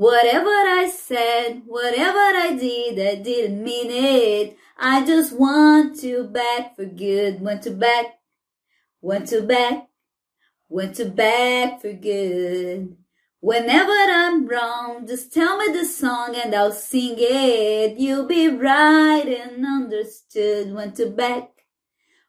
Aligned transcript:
Whatever 0.00 0.48
I 0.48 0.88
said, 0.88 1.60
whatever 1.66 2.16
I 2.16 2.56
did, 2.58 2.98
I 2.98 3.20
didn't 3.20 3.62
mean 3.62 3.90
it. 3.90 4.56
I 4.78 5.04
just 5.04 5.38
want 5.38 6.02
you 6.02 6.24
back 6.24 6.74
for 6.74 6.86
good. 6.86 7.42
Want 7.42 7.66
you 7.66 7.72
back, 7.72 8.06
want 9.02 9.30
you 9.30 9.42
back, 9.42 9.90
want 10.70 10.98
you 10.98 11.04
back 11.04 11.82
for 11.82 11.92
good. 11.92 12.96
Whenever 13.40 13.92
I'm 13.92 14.46
wrong, 14.48 15.06
just 15.06 15.34
tell 15.34 15.58
me 15.58 15.66
the 15.70 15.84
song 15.84 16.34
and 16.34 16.54
I'll 16.54 16.72
sing 16.72 17.16
it. 17.18 17.98
You'll 17.98 18.26
be 18.26 18.48
right 18.48 19.26
and 19.28 19.66
understood. 19.66 20.72
Want 20.72 20.98
you 20.98 21.10
back, 21.10 21.50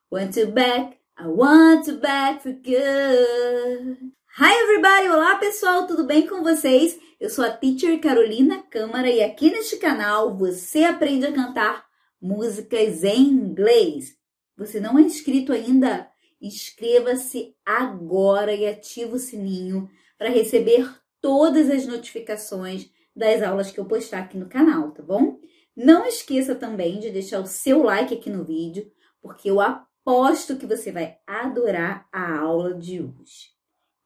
want 0.10 0.36
you 0.36 0.48
back, 0.48 0.98
I 1.18 1.28
want 1.28 1.88
you 1.88 2.00
back 2.00 2.42
for 2.42 2.52
good. 2.52 4.12
Hi 4.36 4.54
everybody! 4.64 5.08
Olá 5.08 5.36
pessoal, 5.36 5.88
tudo 5.88 6.06
bem 6.06 6.28
com 6.28 6.42
vocês? 6.44 7.00
Eu 7.22 7.30
sou 7.30 7.46
a 7.46 7.52
Teacher 7.52 8.02
Carolina 8.02 8.64
Câmara 8.64 9.08
e 9.08 9.22
aqui 9.22 9.52
neste 9.52 9.78
canal 9.78 10.36
você 10.36 10.86
aprende 10.86 11.28
a 11.28 11.32
cantar 11.32 11.86
músicas 12.20 13.04
em 13.04 13.22
inglês. 13.22 14.18
Você 14.58 14.80
não 14.80 14.98
é 14.98 15.04
inscrito 15.04 15.54
ainda? 15.54 16.10
Inscreva-se 16.42 17.56
agora 17.64 18.52
e 18.56 18.66
ative 18.66 19.14
o 19.14 19.20
sininho 19.20 19.88
para 20.18 20.32
receber 20.32 20.92
todas 21.22 21.70
as 21.70 21.86
notificações 21.86 22.90
das 23.16 23.44
aulas 23.44 23.70
que 23.70 23.80
eu 23.80 23.86
postar 23.86 24.22
aqui 24.22 24.36
no 24.36 24.50
canal, 24.50 24.90
tá 24.90 25.04
bom? 25.04 25.40
Não 25.76 26.08
esqueça 26.08 26.56
também 26.56 27.00
de 27.00 27.12
deixar 27.12 27.40
o 27.40 27.46
seu 27.46 27.84
like 27.84 28.16
aqui 28.16 28.32
no 28.32 28.44
vídeo, 28.44 28.92
porque 29.22 29.48
eu 29.48 29.62
aposto 29.62 30.58
que 30.58 30.66
você 30.66 30.92
vai 30.92 31.20
adorar 31.28 32.08
a 32.12 32.40
aula 32.40 32.74
de 32.74 33.00
hoje. 33.00 33.52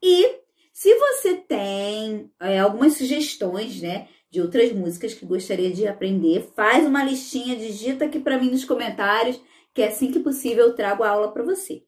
E 0.03 0.43
se 0.75 0.93
você 0.93 1.35
tem 1.35 2.29
é, 2.37 2.59
algumas 2.59 2.97
sugestões, 2.97 3.81
né, 3.81 4.09
de 4.29 4.41
outras 4.41 4.73
músicas 4.73 5.13
que 5.13 5.25
gostaria 5.25 5.71
de 5.71 5.87
aprender, 5.87 6.51
faz 6.53 6.85
uma 6.85 7.01
listinha, 7.01 7.55
digita 7.55 8.03
aqui 8.03 8.19
para 8.19 8.37
mim 8.37 8.51
nos 8.51 8.65
comentários, 8.65 9.41
que 9.73 9.81
é 9.81 9.87
assim 9.87 10.11
que 10.11 10.19
possível 10.19 10.65
eu 10.65 10.75
trago 10.75 11.01
a 11.01 11.11
aula 11.11 11.31
para 11.31 11.45
você. 11.45 11.83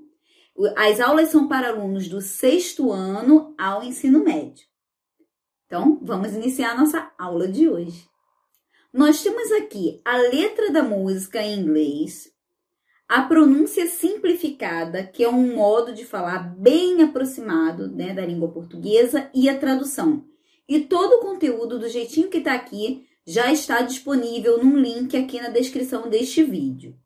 As 0.76 1.00
aulas 1.00 1.30
são 1.30 1.48
para 1.48 1.68
alunos 1.68 2.08
do 2.08 2.20
sexto 2.20 2.92
ano 2.92 3.54
ao 3.58 3.82
ensino 3.82 4.22
médio. 4.22 4.68
Então, 5.66 5.98
vamos 6.02 6.32
iniciar 6.34 6.72
a 6.72 6.76
nossa 6.76 7.10
aula 7.18 7.48
de 7.48 7.68
hoje. 7.68 8.09
Nós 8.92 9.22
temos 9.22 9.52
aqui 9.52 10.00
a 10.04 10.16
letra 10.16 10.72
da 10.72 10.82
música 10.82 11.40
em 11.40 11.60
inglês, 11.60 12.34
a 13.08 13.22
pronúncia 13.22 13.86
simplificada, 13.86 15.06
que 15.06 15.22
é 15.22 15.28
um 15.28 15.54
modo 15.54 15.94
de 15.94 16.04
falar 16.04 16.56
bem 16.56 17.00
aproximado 17.02 17.88
né, 17.88 18.12
da 18.12 18.26
língua 18.26 18.50
portuguesa, 18.50 19.30
e 19.32 19.48
a 19.48 19.56
tradução. 19.58 20.26
E 20.68 20.80
todo 20.80 21.14
o 21.14 21.20
conteúdo 21.20 21.78
do 21.78 21.88
jeitinho 21.88 22.28
que 22.28 22.38
está 22.38 22.54
aqui 22.54 23.06
já 23.24 23.52
está 23.52 23.80
disponível 23.80 24.62
num 24.62 24.76
link 24.76 25.16
aqui 25.16 25.40
na 25.40 25.50
descrição 25.50 26.08
deste 26.08 26.42
vídeo. 26.42 26.98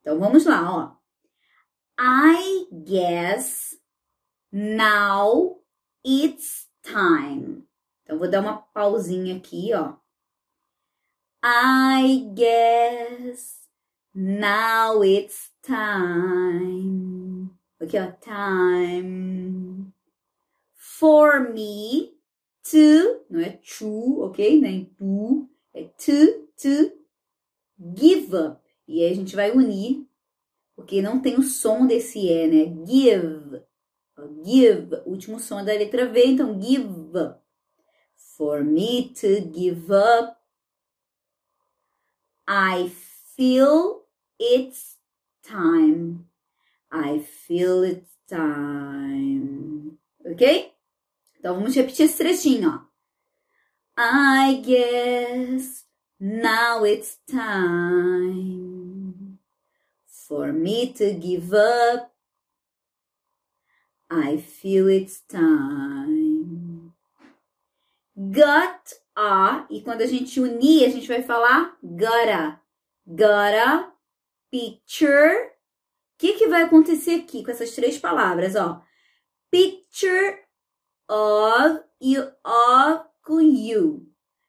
Então 0.00 0.18
vamos 0.18 0.46
lá, 0.46 0.74
ó. 0.74 0.96
I 2.00 2.68
guess 2.72 3.78
now 4.50 5.60
it's 6.02 6.68
time. 6.82 7.66
Então 8.02 8.18
vou 8.18 8.30
dar 8.30 8.40
uma 8.40 8.56
pausinha 8.56 9.36
aqui, 9.36 9.74
ó. 9.74 9.94
I 11.42 12.30
guess 12.34 13.58
now 14.12 15.02
it's 15.02 15.50
time. 15.62 17.50
Aqui, 17.80 17.96
ó, 17.96 18.10
time 18.20 19.92
for 20.74 21.52
me 21.52 22.14
to, 22.64 23.20
não 23.30 23.40
é 23.40 23.50
to, 23.50 24.22
ok? 24.22 24.60
Nem 24.60 24.86
to, 24.98 25.48
é 25.72 25.84
to, 25.84 26.48
to 26.60 26.92
give 27.96 28.34
up. 28.34 28.60
E 28.88 29.04
aí 29.04 29.12
a 29.12 29.14
gente 29.14 29.36
vai 29.36 29.52
unir, 29.52 30.04
porque 30.74 31.00
não 31.00 31.20
tem 31.20 31.36
o 31.36 31.42
som 31.42 31.86
desse 31.86 32.18
E, 32.18 32.46
né? 32.48 32.84
Give, 32.84 33.62
give, 34.44 35.02
último 35.06 35.38
som 35.38 35.64
da 35.64 35.72
letra 35.72 36.06
V, 36.06 36.26
então 36.26 36.60
give 36.60 37.16
up. 37.16 37.40
For 38.36 38.64
me 38.64 39.12
to 39.14 39.52
give 39.52 39.92
up 39.92 40.37
I 42.50 42.90
feel 43.36 44.04
it's 44.38 44.96
time. 45.46 46.28
I 46.90 47.18
feel 47.18 47.82
it's 47.82 48.10
time. 48.26 49.98
Ok? 50.24 50.72
Então 51.38 51.56
vamos 51.56 51.74
repetir 51.74 52.06
esse 52.06 52.16
trechinho, 52.16 52.70
ó. 52.70 52.88
I 54.00 54.62
guess 54.62 55.84
now 56.18 56.86
it's 56.86 57.18
time 57.26 59.38
for 60.06 60.50
me 60.50 60.90
to 60.94 61.12
give 61.12 61.52
up. 61.52 62.10
I 64.08 64.38
feel 64.38 64.88
it's 64.88 65.20
time. 65.28 66.94
Got 68.16 68.94
a, 69.20 69.66
e 69.68 69.80
quando 69.80 70.02
a 70.02 70.06
gente 70.06 70.38
unir, 70.38 70.86
a 70.86 70.88
gente 70.88 71.08
vai 71.08 71.22
falar 71.22 71.76
gotta. 71.82 72.60
Gotta, 73.04 73.92
picture. 74.48 75.48
O 75.48 75.50
que, 76.18 76.34
que 76.34 76.46
vai 76.46 76.62
acontecer 76.62 77.14
aqui 77.14 77.42
com 77.42 77.50
essas 77.50 77.72
três 77.72 77.98
palavras, 77.98 78.54
ó? 78.54 78.80
Picture 79.50 80.38
of 81.08 81.80
e 82.00 82.16
of 82.16 83.04
com 83.24 83.40
you. 83.40 84.06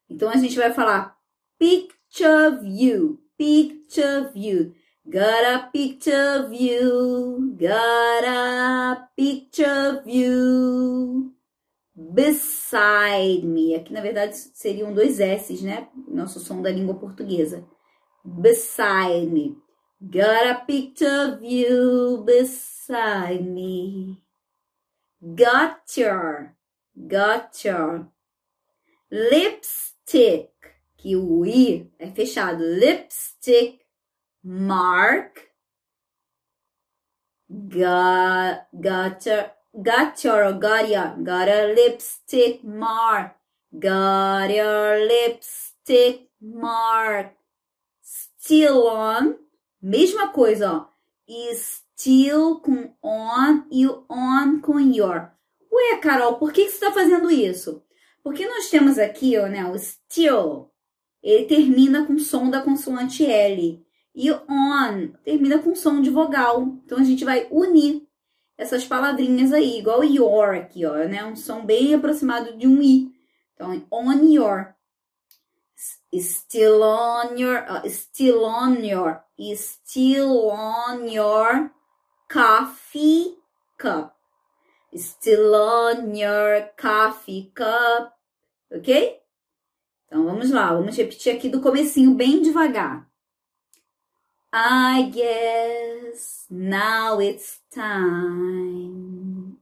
Então 0.08 0.30
a 0.30 0.38
gente 0.38 0.56
vai 0.56 0.72
falar 0.72 1.18
picture 1.58 2.60
you, 2.64 3.20
picture. 3.38 4.76
Got 5.10 5.46
a 5.46 5.70
picture 5.74 6.48
got 7.58 8.24
a 8.24 9.10
picture 9.18 10.04
you 10.06 11.39
beside 12.14 13.44
me. 13.44 13.76
Aqui, 13.76 13.94
na 13.94 14.02
verdade, 14.02 14.36
seriam 14.36 14.94
dois 14.94 15.20
S's, 15.20 15.62
né? 15.62 15.88
Nosso 16.08 16.40
som 16.40 16.62
da 16.62 16.72
língua 16.72 16.96
portuguesa. 16.96 17.68
Beside 18.24 19.28
me. 19.28 19.58
Got 20.02 20.48
a 20.48 20.56
picture 20.66 21.34
of 21.34 21.44
you 21.44 22.24
beside 22.24 23.44
me. 23.44 24.22
Got 25.22 25.98
your. 25.98 26.56
Got 26.96 27.66
your. 27.66 28.08
Lipstick. 29.12 30.52
Que 30.98 31.16
o 31.16 31.46
I 31.46 31.92
é 32.00 32.10
fechado. 32.12 32.64
Lipstick. 32.64 33.80
Mark. 34.44 35.50
Got, 37.50 38.68
got 38.74 39.26
your 39.26 39.52
Got 39.72 40.24
your, 40.24 40.54
got 40.54 40.90
your, 40.90 41.16
got 41.24 41.48
a 41.48 41.74
lipstick 41.74 42.64
mark. 42.64 43.36
Got 43.72 44.50
your 44.50 45.06
lipstick 45.06 46.28
mark. 46.42 47.34
Still 48.02 48.88
on. 48.88 49.36
Mesma 49.80 50.30
coisa, 50.30 50.74
ó. 50.74 50.86
Still 51.54 52.62
com 52.62 52.96
on 53.04 53.64
e 53.72 53.86
o 53.86 54.06
on 54.10 54.60
com 54.60 54.80
your. 54.80 55.32
Ué, 55.72 55.98
Carol, 56.02 56.38
por 56.38 56.52
que, 56.52 56.66
que 56.66 56.72
você 56.72 56.86
está 56.86 56.92
fazendo 56.92 57.30
isso? 57.30 57.84
Porque 58.24 58.48
nós 58.48 58.72
temos 58.72 58.98
aqui, 58.98 59.38
ó, 59.38 59.48
né, 59.48 59.70
o 59.70 59.78
still. 59.78 60.72
Ele 61.22 61.46
termina 61.46 62.08
com 62.08 62.18
som 62.18 62.50
da 62.50 62.62
consoante 62.64 63.24
L. 63.24 63.86
E 64.16 64.32
o 64.32 64.42
on 64.50 65.14
termina 65.24 65.60
com 65.60 65.76
som 65.76 66.02
de 66.02 66.10
vogal. 66.10 66.64
Então 66.84 66.98
a 66.98 67.04
gente 67.04 67.24
vai 67.24 67.48
unir 67.52 68.09
essas 68.60 68.84
palavrinhas 68.86 69.54
aí, 69.54 69.80
igual 69.80 70.04
your 70.04 70.54
aqui, 70.54 70.86
ó, 70.86 70.94
né? 71.08 71.24
Um 71.24 71.34
som 71.34 71.66
bem 71.66 71.94
aproximado 71.94 72.58
de 72.58 72.68
um 72.68 72.82
i. 72.82 73.10
Então, 73.56 73.82
on 73.90 74.30
your. 74.30 74.76
Still 76.14 76.84
on 76.84 77.38
your, 77.38 77.64
uh, 77.70 77.90
still 77.90 78.44
on 78.44 78.84
your, 78.84 79.22
still 79.56 80.50
on 80.50 81.08
your 81.08 81.72
coffee 82.30 83.38
cup. 83.78 84.14
Still 84.94 85.56
on 85.56 86.14
your 86.14 86.70
coffee 86.76 87.54
cup. 87.56 88.12
Ok? 88.72 89.22
Então 90.06 90.26
vamos 90.26 90.52
lá, 90.52 90.74
vamos 90.74 90.98
repetir 90.98 91.34
aqui 91.34 91.48
do 91.48 91.62
comecinho 91.62 92.14
bem 92.14 92.42
devagar. 92.42 93.09
I 94.52 95.12
guess 95.14 96.48
now 96.50 97.20
it's 97.20 97.60
time 97.72 99.58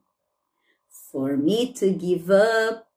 for 1.12 1.36
me 1.36 1.74
to 1.74 1.92
give 1.92 2.32
up. 2.32 2.88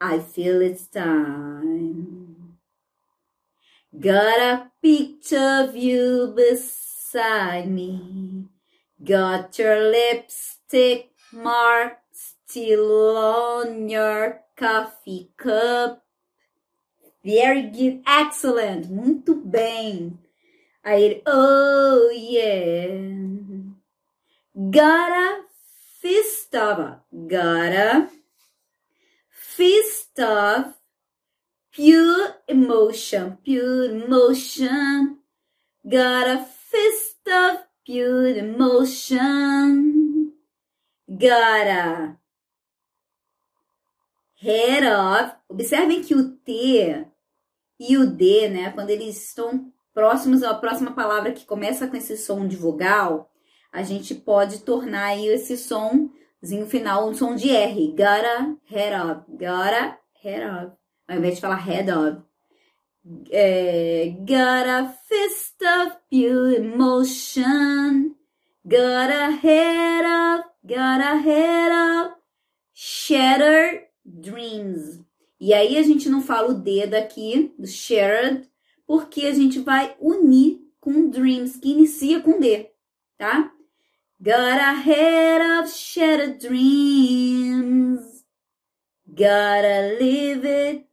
I 0.00 0.20
feel 0.20 0.62
it's 0.62 0.86
time. 0.86 2.56
Got 3.98 4.40
a 4.40 4.70
picture 4.80 5.66
of 5.68 5.76
you 5.76 6.32
beside 6.34 7.70
me. 7.70 8.46
Got 9.04 9.58
your 9.58 9.90
lipstick 9.90 11.10
mark 11.30 11.98
still 12.10 13.18
on 13.18 13.90
your 13.90 14.40
coffee 14.56 15.30
cup. 15.36 16.02
Very 17.22 17.62
good. 17.70 18.02
Excellent. 18.06 18.88
Muito 18.88 19.34
bem. 19.34 20.18
Aí 20.82 21.02
ele, 21.02 21.22
oh 21.26 22.10
yeah. 22.10 22.90
Got 24.54 25.12
a 25.12 25.44
fist 26.00 26.54
of, 26.56 27.00
got 27.12 27.72
a 27.72 28.08
fist 29.30 30.18
of 30.18 30.74
pure 31.70 32.34
emotion, 32.48 33.38
pure 33.44 33.84
emotion. 33.90 35.18
Got 35.86 36.28
a 36.28 36.44
fist 36.44 37.28
of 37.28 37.60
pure 37.84 38.36
emotion. 38.36 40.32
Got 41.08 41.66
a 41.66 42.16
head 44.40 44.84
of. 44.84 45.32
Observem 45.48 46.02
que 46.02 46.14
o 46.14 46.30
T 46.44 47.06
e 47.80 47.96
o 47.96 48.06
D, 48.06 48.46
né, 48.50 48.70
quando 48.72 48.90
eles 48.90 49.28
estão 49.28 49.72
próximos 49.94 50.42
à 50.42 50.52
próxima 50.52 50.92
palavra 50.92 51.32
que 51.32 51.46
começa 51.46 51.88
com 51.88 51.96
esse 51.96 52.18
som 52.18 52.46
de 52.46 52.54
vogal, 52.54 53.30
a 53.72 53.82
gente 53.82 54.14
pode 54.14 54.60
tornar 54.60 55.06
aí 55.06 55.26
esse 55.26 55.56
somzinho 55.56 56.66
final 56.66 57.08
um 57.08 57.14
som 57.14 57.34
de 57.34 57.50
R. 57.50 57.88
Gotta, 57.88 58.54
head 58.66 58.94
of, 58.94 59.22
gotta, 59.30 59.98
head 60.22 60.44
of. 60.44 60.72
Ao 61.08 61.16
invés 61.16 61.36
de 61.36 61.40
falar 61.40 61.56
head 61.56 61.90
of. 61.90 62.22
É, 63.30 64.14
got 64.18 64.68
a 64.68 64.94
fist 65.08 65.62
of 65.62 65.96
pure 66.10 66.56
emotion. 66.56 68.14
Got 68.66 69.10
a 69.10 69.30
head 69.30 70.04
of, 70.04 70.44
got 70.66 71.00
a 71.00 71.16
head 71.16 71.72
of 71.72 72.12
shattered 72.74 73.86
dreams. 74.04 75.00
E 75.40 75.54
aí 75.54 75.78
a 75.78 75.82
gente 75.82 76.08
não 76.08 76.20
fala 76.20 76.50
o 76.50 76.54
D 76.54 76.86
daqui, 76.86 77.54
do 77.58 77.66
shared, 77.66 78.46
porque 78.86 79.26
a 79.26 79.32
gente 79.32 79.58
vai 79.60 79.96
unir 79.98 80.60
com 80.78 81.08
dreams, 81.08 81.56
que 81.56 81.70
inicia 81.70 82.20
com 82.20 82.38
D, 82.38 82.70
tá? 83.16 83.50
Got 84.22 84.60
a 84.60 84.72
head 84.74 85.40
of 85.60 85.70
shattered 85.70 86.46
dreams. 86.46 88.22
Gotta 89.08 89.96
live 89.98 90.44
it. 90.44 90.86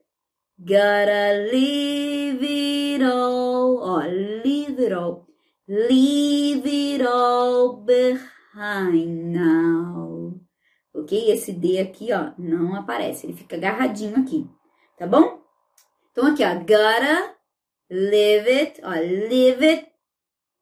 Gotta 0.64 1.50
leave 1.52 2.42
it 2.42 3.04
all. 3.04 3.80
Ó, 3.80 4.00
leave 4.46 4.80
it 4.80 4.94
all. 4.94 5.28
Leave 5.68 6.66
it 6.66 7.06
all 7.06 7.74
behind 7.84 9.34
now. 9.34 10.17
Ok? 11.08 11.32
Esse 11.32 11.54
D 11.54 11.80
aqui, 11.80 12.12
ó, 12.12 12.34
não 12.38 12.76
aparece. 12.76 13.26
Ele 13.26 13.34
fica 13.34 13.56
agarradinho 13.56 14.18
aqui. 14.20 14.46
Tá 14.98 15.08
bom? 15.08 15.42
Então 16.12 16.28
aqui, 16.28 16.44
ó. 16.44 16.54
Gotta 16.56 17.36
leave 17.90 18.50
it. 18.50 18.82
Ó, 18.84 18.90
leave 18.90 19.66
it. 19.66 19.88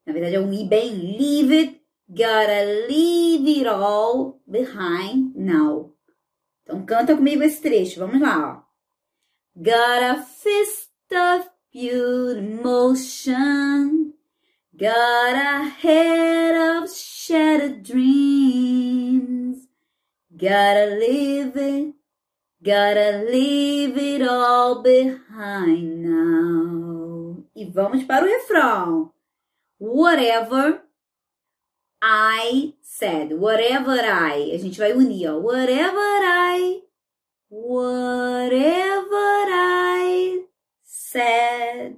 Na 0.05 0.13
verdade 0.13 0.35
é 0.35 0.39
um 0.39 0.53
I 0.53 0.67
bem. 0.67 0.93
Leave 1.17 1.57
it 1.57 1.85
Gotta 2.07 2.85
leave 2.87 3.47
it 3.47 3.65
all 3.65 4.39
behind 4.47 5.35
now. 5.35 5.91
Então 6.61 6.85
canta 6.85 7.15
comigo 7.15 7.41
esse 7.41 7.59
trecho. 7.59 7.99
Vamos 7.99 8.21
lá, 8.21 8.61
ó. 8.61 8.65
Got 9.55 10.03
a 10.03 10.21
fist 10.21 10.91
of 11.11 11.49
pure 11.71 12.37
emotion. 12.37 14.13
Got 14.77 15.35
a 15.35 15.63
head 15.81 16.55
of 16.77 16.91
shattered 16.91 17.81
dreams. 17.81 19.64
Gotta 20.37 20.97
leave 20.99 21.55
it. 21.55 21.95
Gotta 22.61 23.23
leave 23.23 23.97
it 23.97 24.21
all 24.21 24.81
behind 24.81 26.03
now. 26.03 27.37
E 27.55 27.63
vamos 27.63 28.03
para 28.03 28.25
o 28.25 28.27
refrão. 28.27 29.13
Whatever 29.79 30.81
I 32.03 32.73
said. 32.81 33.31
Whatever 33.33 34.03
I. 34.03 34.51
A 34.51 34.57
gente 34.57 34.77
vai 34.77 34.91
unir, 34.91 35.29
ó. 35.29 35.39
Whatever 35.39 36.21
I. 36.21 36.83
Whatever 37.49 38.49
I 39.47 40.45
said. 40.83 41.95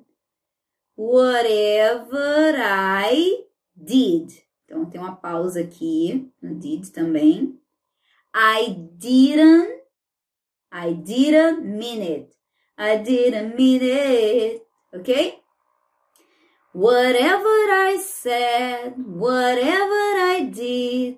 Whatever 0.96 2.56
I 2.56 3.46
did. 3.76 4.44
Então 4.66 4.86
tem 4.86 5.02
uma 5.02 5.16
pausa 5.16 5.62
aqui 5.62 6.32
no 6.40 6.54
did 6.54 6.92
também. 6.92 7.57
I 8.38 8.78
didn't. 9.00 9.82
I 10.72 10.94
didn't 10.94 11.66
mean 11.66 12.04
it. 12.04 12.36
I 12.78 12.98
didn't 12.98 13.58
mean 13.58 13.82
it. 13.82 14.62
Ok? 14.94 15.42
Whatever 16.72 17.58
I 17.74 17.98
said, 17.98 18.94
whatever 18.96 20.22
I 20.22 20.52
did, 20.54 21.18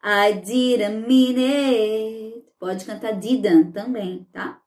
I 0.00 0.30
didn't 0.30 1.08
mean 1.08 1.38
it. 1.38 2.44
Pode 2.60 2.86
cantar 2.86 3.18
didn't 3.18 3.72
também, 3.72 4.28
tá? 4.32 4.60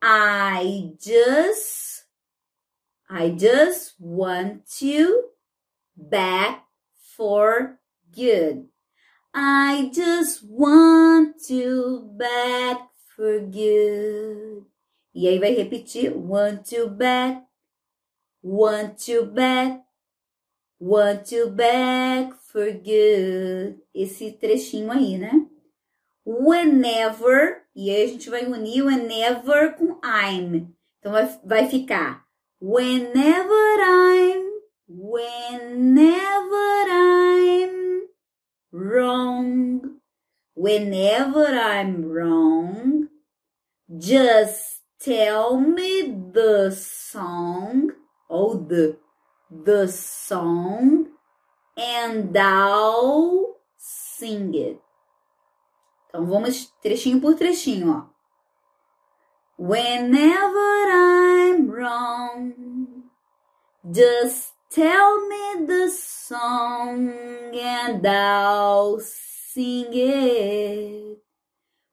I 0.00 0.94
just, 0.98 2.06
I 3.10 3.36
just 3.36 4.00
want 4.00 4.64
you 4.80 5.28
back 5.94 6.64
for 7.16 7.78
good. 8.16 8.71
I 9.34 9.90
just 9.94 10.42
want 10.44 11.48
you 11.48 12.10
back 12.16 12.88
for 13.16 13.40
good. 13.40 14.66
E 15.14 15.28
aí 15.28 15.38
vai 15.38 15.54
repetir, 15.54 16.12
want 16.16 16.72
you 16.72 16.88
back 16.88 17.42
Want 18.44 19.06
you 19.06 19.24
back, 19.24 19.84
want 20.80 21.30
you 21.30 21.48
back 21.48 22.34
for 22.34 22.72
good. 22.72 23.78
Esse 23.94 24.32
trechinho 24.32 24.90
aí, 24.90 25.16
né? 25.16 25.46
Whenever, 26.26 27.62
e 27.74 27.88
aí 27.88 28.02
a 28.02 28.06
gente 28.08 28.28
vai 28.28 28.44
unir 28.44 28.84
whenever 28.84 29.76
com 29.76 30.00
I'm. 30.04 30.74
Então 30.98 31.12
vai, 31.12 31.40
vai 31.44 31.68
ficar 31.68 32.24
whenever 32.60 33.80
I'm, 33.80 34.60
whenever 34.88 36.88
I'm 36.90 37.81
wrong, 38.72 40.00
whenever 40.54 41.44
I'm 41.46 42.06
wrong, 42.06 43.08
just 43.98 44.80
tell 44.98 45.60
me 45.60 46.02
the 46.32 46.70
song 46.70 47.92
ou 48.30 48.56
the, 48.66 48.96
the 49.50 49.86
song 49.88 51.08
and 51.76 52.36
I'll 52.36 53.56
sing 53.76 54.54
it. 54.54 54.80
Então 56.08 56.26
vamos 56.26 56.72
trechinho 56.82 57.20
por 57.20 57.34
trechinho, 57.34 57.92
ó. 57.92 58.12
Whenever 59.58 60.90
I'm 60.90 61.70
wrong, 61.70 62.52
just 63.90 64.52
tell 64.74 65.28
me 65.28 65.66
the 65.66 65.90
song 65.90 67.12
and 67.54 68.06
I'll 68.06 68.98
sing 69.00 69.92
it. 69.92 71.18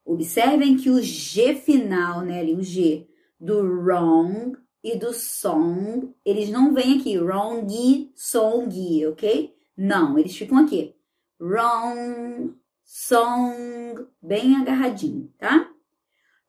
Observem 0.06 0.78
que 0.78 0.90
o 0.90 1.02
G 1.02 1.56
final, 1.56 2.22
né, 2.22 2.40
ali, 2.40 2.56
o 2.56 2.64
G 2.64 3.06
do 3.40 3.62
wrong 3.62 4.58
e 4.82 4.98
do 4.98 5.14
song, 5.14 6.14
eles 6.26 6.50
não 6.50 6.74
vêm 6.74 7.00
aqui, 7.00 7.20
wrong, 7.20 8.12
song, 8.16 9.08
ok? 9.08 9.54
Não, 9.78 10.18
eles 10.18 10.36
ficam 10.36 10.58
aqui. 10.60 10.96
Wrong, 11.40 12.56
song, 12.86 14.08
bem 14.22 14.56
agarradinho, 14.56 15.32
tá? 15.38 15.70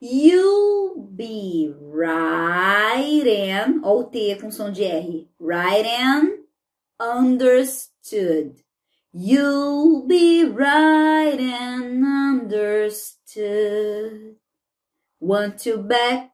You'll 0.00 1.08
be 1.10 1.74
writing, 1.78 3.30
ou 3.82 4.04
T 4.04 4.36
com 4.40 4.50
som 4.50 4.72
de 4.72 4.84
R, 4.84 5.28
writing, 5.38 6.46
understand 6.98 7.90
understood. 8.00 8.62
You'll 9.12 10.06
be 10.06 10.44
right 10.44 11.38
and 11.38 12.04
understood. 12.44 14.36
Want 15.18 15.58
to 15.64 15.78
back. 15.78 16.30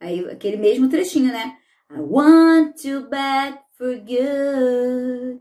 Aí, 0.00 0.24
aquele 0.30 0.56
mesmo 0.56 0.88
trechinho, 0.88 1.32
né? 1.32 1.58
I 1.90 2.00
want 2.00 2.84
you 2.84 3.08
back 3.08 3.64
for 3.76 3.96
good. 3.96 5.40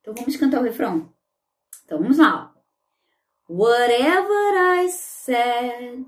Então 0.00 0.14
vamos 0.14 0.36
cantar 0.36 0.60
o 0.60 0.64
refrão. 0.64 1.12
Então 1.84 1.98
vamos 1.98 2.18
lá. 2.18 2.52
Whatever 3.48 4.82
I 4.82 4.88
said, 4.90 6.04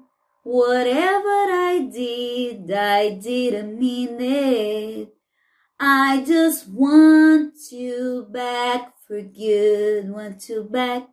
whatever 0.46 1.50
I 1.50 1.90
did, 1.92 2.70
I 2.70 3.16
didn't 3.16 3.76
mean 3.80 4.20
it. 4.20 5.08
I 5.80 6.22
just 6.24 6.68
want 6.68 7.54
you 7.72 8.28
back 8.30 8.94
for 9.08 9.20
good. 9.22 10.08
Want 10.08 10.48
you 10.48 10.62
back, 10.62 11.08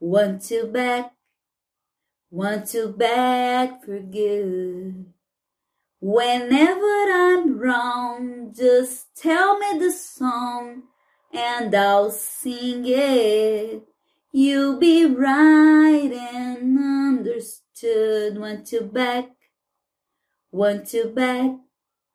want 0.00 0.50
you 0.50 0.66
back, 0.66 1.12
want 2.30 2.72
you 2.72 2.88
back 2.88 3.84
for 3.84 4.00
good. 4.00 5.12
Whenever 6.00 6.96
I'm 7.12 7.58
wrong, 7.58 8.54
just 8.56 9.14
tell 9.14 9.58
me 9.58 9.78
the 9.78 9.92
song 9.92 10.84
and 11.34 11.74
I'll 11.74 12.10
sing 12.10 12.84
it. 12.86 13.86
You'll 14.36 14.78
be 14.78 15.06
right 15.06 16.12
and 16.12 16.78
understood. 16.78 18.38
Want 18.38 18.70
you 18.70 18.82
back, 18.82 19.30
want 20.52 20.92
you 20.92 21.08
back. 21.08 21.56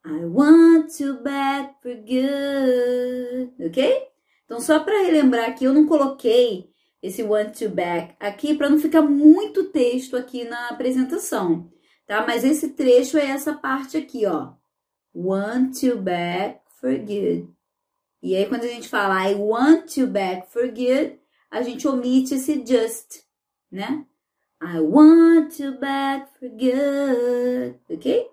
I 0.06 0.26
want 0.26 1.00
you 1.00 1.24
back 1.24 1.82
for 1.82 1.96
good. 1.96 3.54
Ok? 3.60 4.08
Então, 4.46 4.60
só 4.60 4.80
para 4.82 5.04
relembrar 5.04 5.50
aqui, 5.50 5.66
eu 5.66 5.74
não 5.74 5.88
coloquei 5.88 6.70
esse 7.02 7.24
want 7.24 7.62
you 7.62 7.70
back 7.70 8.14
aqui 8.20 8.54
para 8.56 8.70
não 8.70 8.78
ficar 8.78 9.02
muito 9.02 9.72
texto 9.72 10.16
aqui 10.16 10.44
na 10.44 10.68
apresentação 10.68 11.72
tá? 12.12 12.26
Mas 12.28 12.44
esse 12.44 12.74
trecho 12.74 13.18
é 13.18 13.28
essa 13.28 13.54
parte 13.54 13.96
aqui, 13.96 14.26
ó. 14.26 14.52
Want 15.16 15.82
you 15.82 15.98
back 15.98 16.60
for 16.82 16.92
good. 17.00 17.48
E 18.22 18.36
aí, 18.36 18.46
quando 18.48 18.66
a 18.66 18.68
gente 18.68 18.90
fala 18.90 19.30
I 19.30 19.36
want 19.36 19.96
you 19.96 20.08
back 20.08 20.52
for 20.52 20.68
good, 20.68 21.21
a 21.52 21.62
gente 21.62 21.88
omite 21.88 22.34
esse 22.34 22.66
just, 22.66 23.24
né? 23.72 24.06
I 24.64 24.80
want 24.80 25.60
you 25.60 25.80
back 25.80 26.32
for 26.40 26.50
good, 26.50 27.80
ok? 27.90 28.28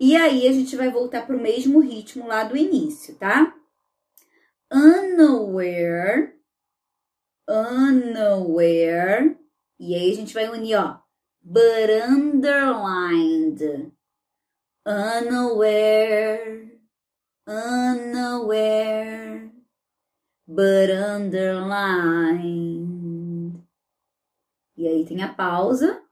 E 0.00 0.16
aí, 0.16 0.48
a 0.48 0.52
gente 0.52 0.74
vai 0.74 0.90
voltar 0.90 1.26
para 1.26 1.36
o 1.36 1.40
mesmo 1.40 1.78
ritmo 1.78 2.26
lá 2.26 2.44
do 2.44 2.56
início, 2.56 3.14
tá? 3.16 3.54
Unaware, 4.72 6.32
unaware. 7.48 9.36
E 9.78 9.94
aí, 9.94 10.10
a 10.10 10.14
gente 10.14 10.32
vai 10.32 10.48
unir, 10.48 10.76
ó 10.76 11.00
but 11.42 11.90
underlined, 11.90 13.62
unaware, 14.86 16.70
unaware, 17.46 19.49
but 20.54 20.90
underlined. 20.90 22.40
E 24.76 24.86
aí 24.88 25.04
tem 25.04 25.22
a 25.22 25.28
pausa. 25.28 26.02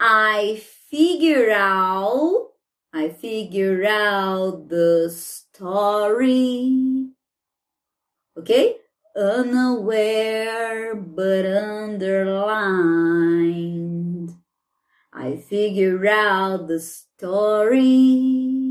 I 0.00 0.56
figure 0.90 1.50
out, 1.52 2.52
I 2.92 3.10
figure 3.10 3.86
out 3.86 4.68
the 4.68 5.08
story. 5.10 6.70
Okay? 8.36 8.84
unaware 9.16 10.94
but 10.94 11.46
underlined. 11.46 12.34
I 15.12 15.36
figure 15.36 16.06
out 16.08 16.66
the 16.66 16.80
story. 16.80 18.63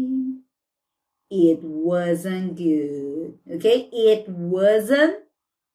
It 1.36 1.64
wasn't 1.64 2.56
good. 2.58 3.40
Okay? 3.50 3.90
It 3.92 4.30
wasn't, 4.30 5.16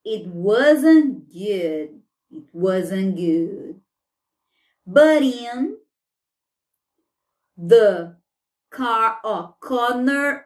it 0.05 0.25
wasn't 0.25 1.29
good. 1.29 1.99
It 2.31 2.47
wasn't 2.53 3.17
good. 3.17 3.81
But 4.87 5.21
in 5.21 5.75
the 7.57 8.15
car, 8.69 9.17
oh, 9.25 9.55
corner, 9.59 10.45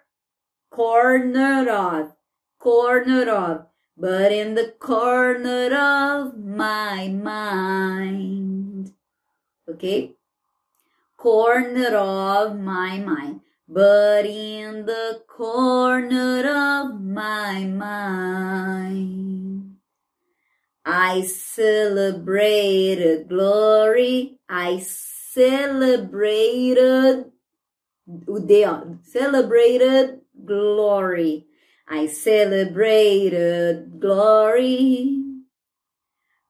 corner 0.71 1.69
of, 1.69 2.15
corner 2.57 3.29
of, 3.29 3.67
but 3.95 4.31
in 4.31 4.55
the 4.55 4.73
corner 4.79 5.75
of 5.77 6.39
my 6.39 7.07
mind. 7.09 8.93
Okay? 9.69 10.13
Corner 11.15 11.95
of 11.95 12.59
my 12.59 12.97
mind. 12.97 13.41
But 13.67 14.25
in 14.25 14.85
the 14.85 15.21
corner 15.27 16.39
of 16.39 17.01
my 17.01 17.63
mind. 17.63 19.75
I 20.85 21.21
celebrated 21.21 23.29
glory. 23.29 24.37
I 24.49 24.79
celebrated, 25.33 27.31
celebrated 29.03 30.19
glory. 30.45 31.47
I 31.87 32.07
celebrated 32.07 33.99
glory. 33.99 35.23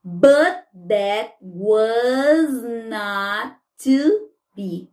But 0.03 0.67
that 0.73 1.35
was 1.39 2.63
not 2.89 3.57
to 3.79 4.27
be. 4.55 4.92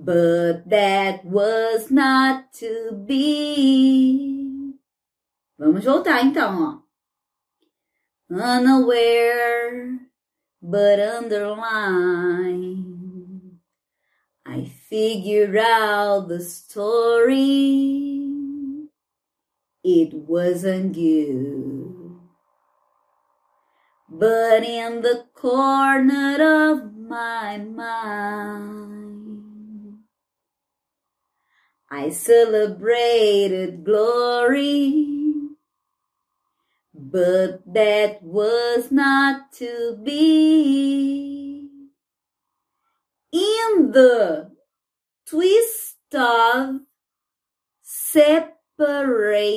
But 0.00 0.70
that 0.70 1.24
was 1.24 1.90
not 1.90 2.52
to 2.60 2.92
be. 3.04 4.76
Vamos 5.58 5.84
voltar 5.84 6.24
então, 6.24 6.62
ó. 6.62 6.78
Unaware, 8.30 9.98
but 10.62 11.00
underlined. 11.00 12.78
I 14.46 14.70
figured 14.88 15.56
out 15.56 16.28
the 16.28 16.40
story 16.40 18.28
it 19.82 20.14
wasn't 20.14 20.96
you. 20.96 22.20
But 24.08 24.62
in 24.62 25.02
the 25.02 25.24
corner 25.34 26.70
of 26.70 26.96
my 26.96 27.58
mind, 27.58 28.97
I 31.90 32.10
celebrated 32.10 33.82
glory, 33.82 35.06
but 36.94 37.62
that 37.72 38.22
was 38.22 38.92
not 38.92 39.52
to 39.54 39.98
be. 40.02 41.70
In 43.32 43.92
the 43.92 44.50
twist 45.26 45.96
of 46.14 46.80
separation. 47.82 49.54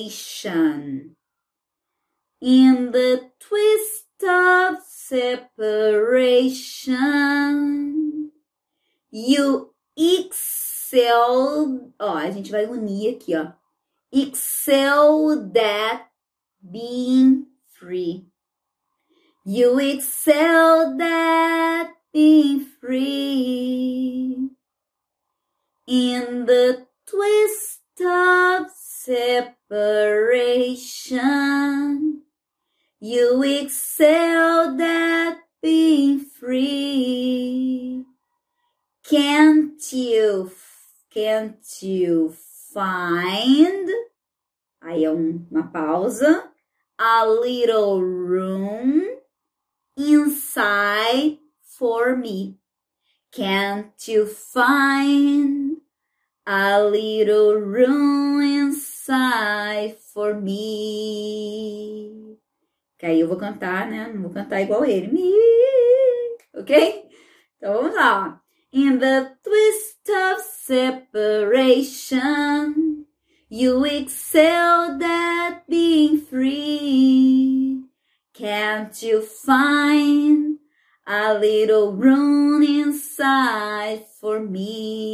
In 2.42 2.92
the 2.92 3.30
twist 3.40 4.06
of 4.24 4.78
separation, 4.88 5.52
you 9.12 9.74
excel. 10.92 11.94
Ó, 12.00 12.18
a 12.18 12.30
gente 12.32 12.52
vai 12.52 12.66
unir 12.66 13.16
aqui, 13.16 13.34
ó. 13.36 13.54
Excel 14.12 15.50
that 15.54 16.08
being 16.62 17.48
free. 17.80 18.28
You 19.46 19.80
excel 19.80 20.98
that 20.98 21.94
being 22.14 22.66
free. 22.80 24.50
In 25.88 26.46
the 26.46 26.86
twist 27.06 27.82
of 28.02 28.70
separation. 28.76 29.32
You 33.00 33.42
excel 33.44 34.76
that 34.78 35.40
being 35.62 36.20
free. 36.20 38.06
Can't 39.04 39.82
you, 39.92 40.52
can't 41.12 41.60
you 41.82 42.34
find? 42.74 43.90
Aí 44.82 45.04
é 45.04 45.12
uma 45.12 45.72
pausa. 45.72 46.50
A 46.98 47.26
little 47.26 48.02
room 48.02 49.20
inside 49.98 51.40
for 51.62 52.18
me. 52.18 52.58
Can't 53.32 53.94
you 54.08 54.26
find 54.26 55.78
a 56.46 56.80
little 56.80 57.60
room 57.60 58.42
inside? 58.42 59.98
for 60.14 60.36
me. 60.36 62.38
Que 62.98 63.06
aí 63.08 63.20
eu 63.20 63.28
vou 63.28 63.38
cantar, 63.38 63.90
né? 63.90 64.12
Não 64.14 64.22
vou 64.22 64.32
cantar 64.32 64.62
igual 64.62 64.86
ele. 64.86 65.08
Me, 65.08 65.32
ok? 66.54 67.10
Então 67.58 67.74
vamos 67.74 67.96
lá. 67.96 68.41
In 68.74 69.00
the 69.00 69.36
twist 69.44 70.10
of 70.10 70.40
separation, 70.40 72.16
you 73.50 73.84
excelled 73.84 75.04
at 75.04 75.68
being 75.68 76.22
free. 76.22 77.84
Can't 78.34 79.04
you 79.04 79.24
find 79.24 80.60
a 81.06 81.34
little 81.34 81.92
room 81.92 82.64
inside 82.64 84.06
for 84.22 84.40
me? 84.40 85.12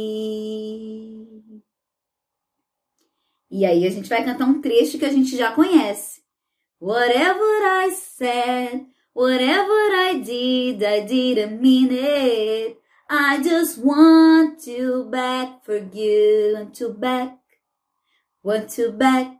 E 3.50 3.66
aí 3.66 3.84
a 3.84 3.90
gente 3.90 4.08
vai 4.08 4.24
cantar 4.24 4.46
um 4.46 4.60
trecho 4.60 5.00
que 5.00 5.04
a 5.04 5.10
gente 5.10 5.36
já 5.36 5.50
conhece. 5.50 6.22
Whatever 6.78 7.42
I 7.82 7.90
said, 7.90 8.86
whatever 9.12 9.92
I 10.12 10.20
did, 10.20 10.84
I 10.84 11.00
didn't 11.00 11.60
mean 11.60 11.88
it. 11.90 12.78
I 13.10 13.42
just 13.42 13.78
want 13.78 14.66
you 14.66 15.08
back 15.10 15.64
for 15.64 15.80
good, 15.80 16.52
want 16.54 16.78
you 16.78 16.92
back, 16.92 17.38
want 18.42 18.76
you 18.76 18.92
back, 18.92 19.34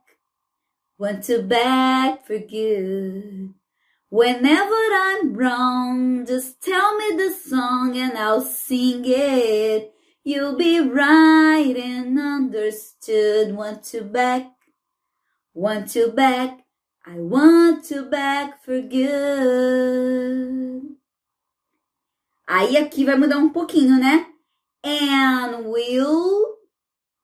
want 0.96 1.28
you 1.28 1.42
back 1.42 2.26
for 2.26 2.38
good. 2.38 3.52
Whenever 4.08 4.74
I'm 4.74 5.34
wrong, 5.34 6.24
just 6.24 6.62
tell 6.62 6.96
me 6.96 7.16
the 7.18 7.30
song 7.30 7.94
and 7.98 8.16
I'll 8.16 8.40
sing 8.40 9.02
it. 9.04 9.92
You'll 10.24 10.56
be 10.56 10.80
right 10.80 11.76
and 11.76 12.18
understood. 12.18 13.54
Want 13.54 13.92
you 13.92 14.00
back, 14.00 14.50
want 15.52 15.94
you 15.94 16.10
back. 16.10 16.60
I 17.06 17.16
want 17.16 17.90
you 17.90 18.06
back 18.06 18.64
for 18.64 18.80
good. 18.80 20.18
Aí 22.50 22.78
aqui 22.78 23.04
vai 23.04 23.14
mudar 23.14 23.36
um 23.36 23.50
pouquinho, 23.50 23.98
né? 23.98 24.26
And 24.82 25.68
will. 25.68 26.56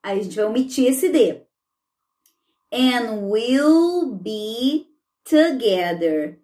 Aí 0.02 0.21
a 0.21 0.23
gente 0.23 0.37
vai 0.37 0.45
omitir 0.45 0.90
esse 0.90 1.09
D. 1.09 1.47
And 2.71 3.31
we'll 3.31 4.16
be 4.16 4.87
together. 5.25 6.38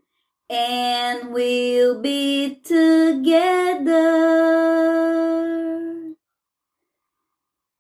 And 0.49 1.30
we'll 1.30 2.00
be 2.00 2.62
together. 2.64 3.90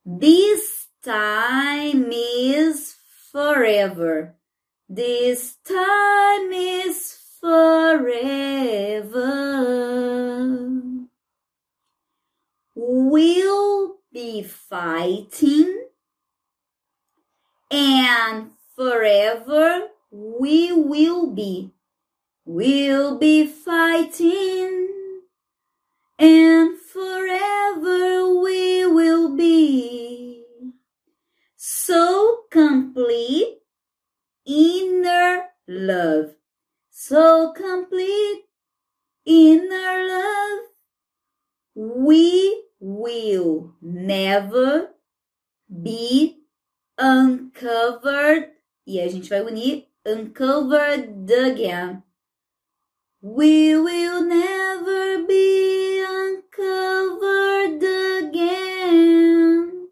This 0.04 0.88
time 1.02 2.10
is 2.12 2.94
forever. 3.32 4.36
This 4.86 5.56
time 5.64 6.52
is 6.52 7.19
forever. 7.40 9.30
We'll 12.74 13.96
be 14.12 14.42
fighting 14.42 15.86
and 17.70 18.50
forever 18.76 19.88
we 20.10 20.72
will 20.72 21.28
be. 21.28 21.72
We'll 22.44 23.18
be 23.18 23.46
fighting 23.46 24.88
and 26.18 26.78
forever 26.78 28.40
we 28.40 28.86
will 28.86 29.36
be. 29.36 30.44
So 31.56 32.44
complete 32.50 33.58
inner 34.46 35.44
love. 35.68 36.39
So 37.02 37.54
complete 37.54 38.44
inner 39.24 40.06
love. 40.06 40.60
We 41.74 42.64
will 42.78 43.72
never 43.80 44.90
be 45.66 46.44
uncovered. 46.98 48.50
E 48.86 49.00
a 49.00 49.08
gente 49.08 49.30
vai 49.30 49.40
unir 49.40 49.86
uncovered 50.04 51.32
again. 51.32 52.02
We 53.22 53.76
will 53.76 54.20
never 54.20 55.24
be 55.26 56.04
uncovered 56.04 57.82
again. 58.26 59.88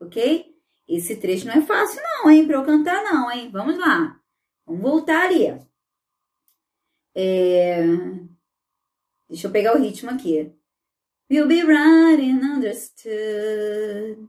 Ok? 0.00 0.52
Esse 0.88 1.14
trecho 1.14 1.46
não 1.46 1.54
é 1.54 1.62
fácil 1.62 2.02
não, 2.02 2.28
hein? 2.28 2.44
Pra 2.44 2.56
eu 2.56 2.64
cantar 2.64 3.04
não, 3.04 3.30
hein? 3.30 3.48
Vamos 3.52 3.78
lá. 3.78 4.20
Vamos 4.66 4.82
voltar 4.82 5.26
ali. 5.26 5.69
É... 7.22 7.84
Deixa 9.28 9.46
eu 9.46 9.50
pegar 9.50 9.76
o 9.76 9.78
ritmo 9.78 10.10
aqui. 10.10 10.50
We'll 11.30 11.46
be 11.46 11.62
right 11.62 12.18
and 12.18 12.42
understood. 12.42 14.26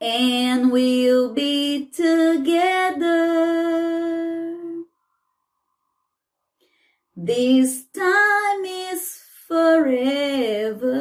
And 0.00 0.70
we'll 0.70 1.34
be 1.34 1.90
together. 1.92 3.26
This 7.16 7.84
time 7.92 8.64
is 8.64 9.20
forever. 9.48 10.94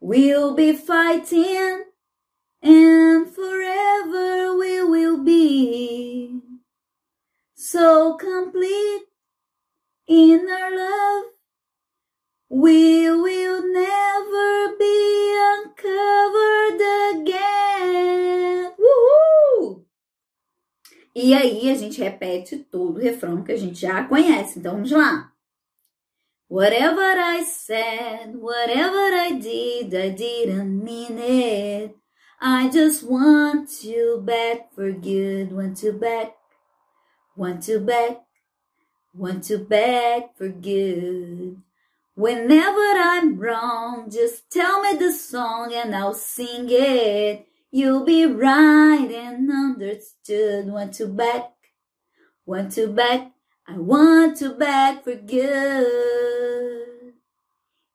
We'll 0.00 0.54
be 0.54 0.72
fighting 0.72 1.84
and 2.62 3.26
forever 3.34 4.31
so 7.54 8.16
complete 8.16 9.06
in 10.06 10.46
our 10.48 10.76
love. 10.76 11.24
We 12.50 13.10
will 13.10 13.62
never 13.72 14.76
be 14.78 15.34
uncovered 15.54 16.80
again. 17.14 18.72
Uhul! 18.78 19.86
E 21.14 21.34
aí 21.34 21.70
a 21.70 21.74
gente 21.74 22.00
repete 22.02 22.58
todo 22.58 22.98
o 22.98 23.02
refrão 23.02 23.42
que 23.42 23.52
a 23.52 23.56
gente 23.56 23.80
já 23.80 24.04
conhece. 24.04 24.58
Então 24.58 24.72
vamos 24.72 24.90
lá. 24.90 25.32
Whatever 26.50 27.16
I 27.18 27.44
said, 27.44 28.36
whatever 28.36 29.14
I 29.14 29.32
did, 29.38 29.94
I 29.94 30.10
didn't 30.10 30.84
mean 30.84 31.18
it. 31.18 32.01
I 32.44 32.70
just 32.70 33.04
want 33.04 33.84
you 33.84 34.20
back 34.20 34.74
for 34.74 34.90
good. 34.90 35.52
Want 35.52 35.80
you 35.84 35.92
back, 35.92 36.34
want 37.36 37.68
you 37.68 37.78
back, 37.78 38.22
want 39.14 39.48
you 39.48 39.58
back 39.58 40.36
for 40.36 40.48
good. 40.48 41.62
Whenever 42.16 42.80
I'm 42.98 43.38
wrong, 43.38 44.10
just 44.10 44.50
tell 44.50 44.82
me 44.82 44.98
the 44.98 45.12
song 45.12 45.72
and 45.72 45.94
I'll 45.94 46.14
sing 46.14 46.66
it. 46.68 47.46
You'll 47.70 48.04
be 48.04 48.26
right 48.26 49.08
and 49.08 49.48
understood. 49.48 50.66
Want 50.66 50.98
you 50.98 51.06
back, 51.06 51.52
want 52.44 52.76
you 52.76 52.88
back, 52.88 53.30
I 53.68 53.78
want 53.78 54.40
you 54.40 54.54
back 54.54 55.04
for 55.04 55.14
good. 55.14 55.52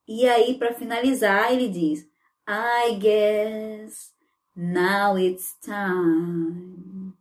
E 0.08 0.26
aí, 0.26 0.58
para 0.58 0.74
finalizar, 0.74 1.52
ele 1.52 1.68
diz: 1.68 2.08
I 2.48 2.98
guess 2.98 4.16
now 4.58 5.15
it's 5.15 5.54
time 5.63 7.13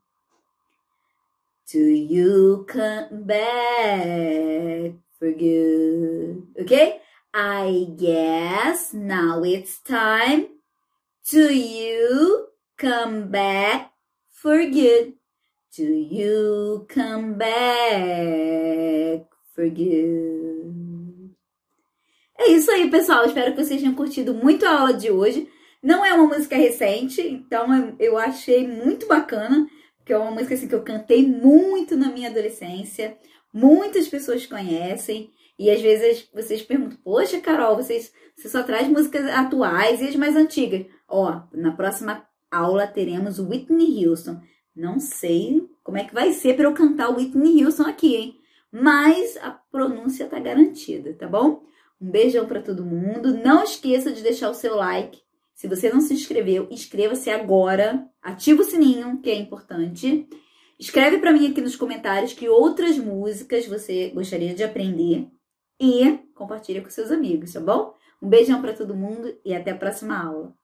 to 1.68 1.78
you 1.78 2.64
come 2.66 3.24
back 3.24 4.94
for 5.18 5.30
good. 5.32 6.46
Okay? 6.58 7.00
I 7.34 7.88
guess 7.94 8.94
now 8.94 9.42
it's 9.44 9.78
time 9.80 10.46
to 11.26 11.52
you 11.52 12.46
come 12.78 13.28
back 13.28 13.92
for 14.30 14.64
good. 14.64 15.12
To 15.74 15.84
you 15.84 16.86
come 16.88 17.34
back 17.34 19.26
for 19.54 19.68
good. 19.68 21.36
É 22.38 22.48
isso 22.50 22.70
aí, 22.70 22.90
pessoal. 22.90 23.26
Espero 23.26 23.54
que 23.54 23.62
vocês 23.62 23.80
tenham 23.80 23.94
curtido 23.94 24.32
muito 24.32 24.64
a 24.64 24.80
aula 24.80 24.94
de 24.94 25.10
hoje. 25.10 25.46
Não 25.86 26.04
é 26.04 26.12
uma 26.12 26.26
música 26.26 26.56
recente, 26.56 27.20
então 27.20 27.94
eu 28.00 28.18
achei 28.18 28.66
muito 28.66 29.06
bacana, 29.06 29.68
porque 29.96 30.12
é 30.12 30.18
uma 30.18 30.32
música 30.32 30.54
assim, 30.54 30.66
que 30.66 30.74
eu 30.74 30.82
cantei 30.82 31.24
muito 31.24 31.96
na 31.96 32.10
minha 32.10 32.28
adolescência. 32.28 33.16
Muitas 33.54 34.08
pessoas 34.08 34.44
conhecem. 34.46 35.30
E 35.56 35.70
às 35.70 35.80
vezes 35.80 36.28
vocês 36.34 36.60
perguntam, 36.60 36.98
poxa, 37.04 37.40
Carol, 37.40 37.76
vocês, 37.76 38.12
você 38.34 38.48
só 38.48 38.64
traz 38.64 38.88
músicas 38.88 39.26
atuais 39.26 40.00
e 40.00 40.08
as 40.08 40.16
mais 40.16 40.34
antigas. 40.34 40.86
Ó, 41.08 41.42
na 41.52 41.70
próxima 41.70 42.26
aula 42.50 42.88
teremos 42.88 43.38
Whitney 43.38 44.04
Houston. 44.04 44.40
Não 44.74 44.98
sei 44.98 45.70
como 45.84 45.98
é 45.98 46.04
que 46.04 46.12
vai 46.12 46.32
ser 46.32 46.56
para 46.56 46.64
eu 46.64 46.74
cantar 46.74 47.14
Whitney 47.14 47.64
Houston 47.64 47.84
aqui, 47.84 48.16
hein? 48.16 48.40
Mas 48.72 49.36
a 49.36 49.52
pronúncia 49.70 50.26
tá 50.26 50.40
garantida, 50.40 51.14
tá 51.14 51.28
bom? 51.28 51.62
Um 52.00 52.10
beijão 52.10 52.44
para 52.44 52.60
todo 52.60 52.84
mundo. 52.84 53.36
Não 53.36 53.62
esqueça 53.62 54.10
de 54.10 54.20
deixar 54.20 54.50
o 54.50 54.54
seu 54.54 54.74
like, 54.74 55.24
Se 55.56 55.66
você 55.66 55.88
não 55.88 56.02
se 56.02 56.12
inscreveu, 56.12 56.68
inscreva-se 56.70 57.30
agora. 57.30 58.06
Ativa 58.22 58.60
o 58.60 58.64
sininho, 58.64 59.22
que 59.22 59.30
é 59.30 59.34
importante. 59.34 60.28
Escreve 60.78 61.16
para 61.16 61.32
mim 61.32 61.50
aqui 61.50 61.62
nos 61.62 61.74
comentários 61.74 62.34
que 62.34 62.46
outras 62.46 62.98
músicas 62.98 63.66
você 63.66 64.10
gostaria 64.10 64.54
de 64.54 64.62
aprender 64.62 65.30
e 65.80 66.18
compartilha 66.34 66.82
com 66.82 66.90
seus 66.90 67.10
amigos, 67.10 67.54
tá 67.54 67.60
bom? 67.60 67.94
Um 68.20 68.28
beijão 68.28 68.60
para 68.60 68.74
todo 68.74 68.94
mundo 68.94 69.34
e 69.42 69.54
até 69.54 69.70
a 69.70 69.76
próxima 69.78 70.22
aula. 70.22 70.54